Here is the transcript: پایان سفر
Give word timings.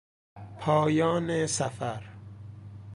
پایان 0.59 1.47
سفر 1.47 2.03